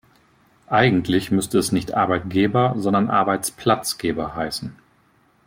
[0.71, 4.75] Eigentlich müsste es nicht Arbeitgeber, sondern Arbeitsplatzgeber heißen.